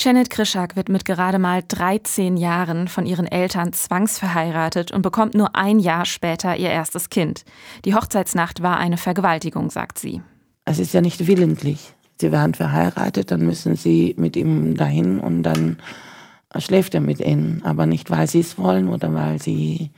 Janet 0.00 0.30
Krischak 0.30 0.76
wird 0.76 0.88
mit 0.88 1.04
gerade 1.04 1.40
mal 1.40 1.64
13 1.66 2.36
Jahren 2.36 2.86
von 2.86 3.04
ihren 3.04 3.26
Eltern 3.26 3.72
zwangsverheiratet 3.72 4.92
und 4.92 5.02
bekommt 5.02 5.34
nur 5.34 5.56
ein 5.56 5.80
Jahr 5.80 6.04
später 6.04 6.56
ihr 6.56 6.70
erstes 6.70 7.10
Kind. 7.10 7.44
Die 7.84 7.96
Hochzeitsnacht 7.96 8.62
war 8.62 8.76
eine 8.76 8.96
Vergewaltigung, 8.96 9.70
sagt 9.70 9.98
sie. 9.98 10.22
Es 10.64 10.78
ist 10.78 10.94
ja 10.94 11.00
nicht 11.00 11.26
willentlich. 11.26 11.94
Sie 12.20 12.30
werden 12.30 12.54
verheiratet, 12.54 13.32
dann 13.32 13.44
müssen 13.44 13.74
sie 13.74 14.14
mit 14.16 14.36
ihm 14.36 14.76
dahin 14.76 15.18
und 15.18 15.42
dann 15.42 15.78
schläft 16.56 16.94
er 16.94 17.00
mit 17.00 17.18
ihnen. 17.18 17.62
Aber 17.64 17.86
nicht, 17.86 18.08
weil 18.08 18.28
sie 18.28 18.40
es 18.40 18.56
wollen 18.56 18.88
oder 18.88 19.12
weil 19.14 19.42
sie 19.42 19.90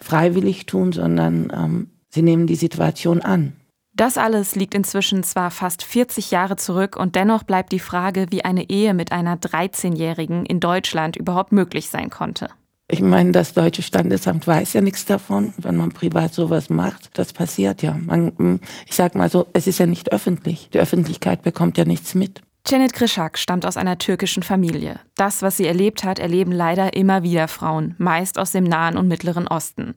freiwillig 0.00 0.66
tun, 0.66 0.92
sondern 0.92 1.52
ähm, 1.54 1.90
sie 2.08 2.22
nehmen 2.22 2.48
die 2.48 2.56
Situation 2.56 3.22
an. 3.22 3.52
Das 3.98 4.16
alles 4.16 4.54
liegt 4.54 4.76
inzwischen 4.76 5.24
zwar 5.24 5.50
fast 5.50 5.82
40 5.82 6.30
Jahre 6.30 6.54
zurück 6.54 6.94
und 6.96 7.16
dennoch 7.16 7.42
bleibt 7.42 7.72
die 7.72 7.80
Frage, 7.80 8.26
wie 8.30 8.44
eine 8.44 8.70
Ehe 8.70 8.94
mit 8.94 9.10
einer 9.10 9.34
13-Jährigen 9.34 10.46
in 10.46 10.60
Deutschland 10.60 11.16
überhaupt 11.16 11.50
möglich 11.50 11.88
sein 11.88 12.08
konnte. 12.08 12.48
Ich 12.88 13.02
meine, 13.02 13.32
das 13.32 13.54
deutsche 13.54 13.82
Standesamt 13.82 14.46
weiß 14.46 14.74
ja 14.74 14.82
nichts 14.82 15.04
davon, 15.04 15.52
wenn 15.58 15.76
man 15.76 15.90
privat 15.90 16.32
sowas 16.32 16.70
macht. 16.70 17.10
Das 17.14 17.32
passiert 17.32 17.82
ja. 17.82 17.98
Man, 18.00 18.60
ich 18.86 18.94
sag 18.94 19.16
mal 19.16 19.28
so, 19.28 19.48
es 19.52 19.66
ist 19.66 19.80
ja 19.80 19.86
nicht 19.86 20.12
öffentlich. 20.12 20.70
Die 20.72 20.78
Öffentlichkeit 20.78 21.42
bekommt 21.42 21.76
ja 21.76 21.84
nichts 21.84 22.14
mit. 22.14 22.40
Janet 22.70 22.92
Krischak 22.92 23.38
stammt 23.38 23.64
aus 23.64 23.78
einer 23.78 23.96
türkischen 23.96 24.42
Familie. 24.42 25.00
Das, 25.14 25.40
was 25.40 25.56
sie 25.56 25.66
erlebt 25.66 26.04
hat, 26.04 26.18
erleben 26.18 26.52
leider 26.52 26.92
immer 26.92 27.22
wieder 27.22 27.48
Frauen, 27.48 27.94
meist 27.96 28.38
aus 28.38 28.52
dem 28.52 28.64
Nahen 28.64 28.98
und 28.98 29.08
Mittleren 29.08 29.48
Osten. 29.48 29.94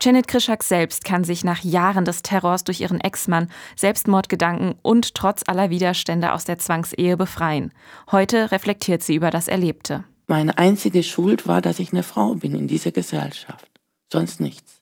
Janet 0.00 0.28
Krischak 0.28 0.62
selbst 0.62 1.04
kann 1.04 1.24
sich 1.24 1.42
nach 1.42 1.64
Jahren 1.64 2.04
des 2.04 2.22
Terrors 2.22 2.62
durch 2.62 2.80
ihren 2.80 3.00
Ex-Mann, 3.00 3.48
Selbstmordgedanken 3.74 4.76
und 4.82 5.16
trotz 5.16 5.42
aller 5.48 5.70
Widerstände 5.70 6.32
aus 6.32 6.44
der 6.44 6.58
Zwangsehe 6.58 7.16
befreien. 7.16 7.72
Heute 8.12 8.52
reflektiert 8.52 9.02
sie 9.02 9.16
über 9.16 9.30
das 9.30 9.48
Erlebte. 9.48 10.04
Meine 10.28 10.58
einzige 10.58 11.02
Schuld 11.02 11.48
war, 11.48 11.60
dass 11.60 11.80
ich 11.80 11.92
eine 11.92 12.04
Frau 12.04 12.36
bin 12.36 12.54
in 12.54 12.68
dieser 12.68 12.92
Gesellschaft. 12.92 13.68
Sonst 14.12 14.40
nichts. 14.40 14.80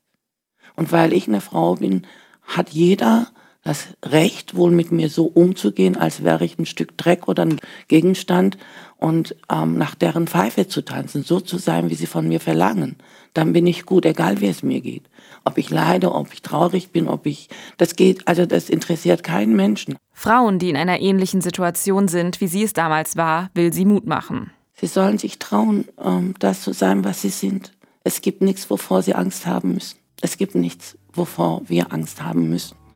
Und 0.77 0.93
weil 0.93 1.15
ich 1.15 1.27
eine 1.27 1.41
Frau 1.41 1.77
bin, 1.77 2.07
hat 2.43 2.69
jeder 2.69 3.29
das 3.63 3.89
Recht, 4.03 4.55
wohl 4.55 4.71
mit 4.71 4.91
mir 4.91 5.11
so 5.11 5.27
umzugehen, 5.27 5.97
als 5.97 6.25
wäre 6.25 6.45
ich 6.45 6.59
ein 6.59 6.67
Stück 6.67 6.97
Dreck 6.97 7.29
oder 7.29 7.45
ein 7.45 7.61
Gegenstand 7.89 8.57
und 8.97 9.37
ähm, 9.53 9.77
nach 9.77 9.95
deren 9.95 10.27
Pfeife 10.27 10.67
zu 10.67 10.83
tanzen, 10.83 11.23
so 11.23 11.41
zu 11.41 11.59
sein, 11.59 11.91
wie 11.91 11.95
sie 11.95 12.07
von 12.07 12.27
mir 12.27 12.41
verlangen. 12.41 12.97
Dann 13.35 13.53
bin 13.53 13.67
ich 13.67 13.85
gut, 13.85 14.07
egal 14.07 14.41
wie 14.41 14.47
es 14.47 14.63
mir 14.63 14.81
geht. 14.81 15.05
Ob 15.45 15.59
ich 15.59 15.71
leide, 15.71 16.13
ob 16.13 16.33
ich 16.33 16.43
traurig 16.43 16.91
bin, 16.91 17.07
ob 17.07 17.27
ich, 17.27 17.49
das 17.77 17.97
geht, 17.97 18.27
also 18.27 18.47
das 18.47 18.71
interessiert 18.71 19.23
keinen 19.23 19.55
Menschen. 19.57 19.97
Frauen, 20.13 20.59
die 20.59 20.71
in 20.71 20.77
einer 20.77 21.01
ähnlichen 21.01 21.41
Situation 21.41 22.09
sind, 22.09 22.41
wie 22.41 22.49
sie 22.49 22.63
es 22.63 22.73
damals 22.73 23.17
war, 23.17 23.51
will 23.55 23.73
sie 23.73 23.85
Mut 23.85 24.07
machen. 24.07 24.51
Sie 24.75 24.87
sollen 24.87 25.19
sich 25.19 25.39
trauen, 25.39 25.87
ähm, 26.03 26.35
das 26.39 26.63
zu 26.63 26.73
sein, 26.73 27.05
was 27.05 27.21
sie 27.21 27.29
sind. 27.29 27.73
Es 28.05 28.23
gibt 28.23 28.41
nichts, 28.41 28.71
wovor 28.71 29.03
sie 29.03 29.15
Angst 29.15 29.47
haben 29.47 29.75
müssen. 29.75 29.99
Es 30.23 30.39
gibt 30.39 30.55
nichts, 30.55 30.97
wovor 31.13 31.63
wir 31.67 31.93
Angst 31.93 32.23
haben 32.23 32.49
müssen. 32.49 32.80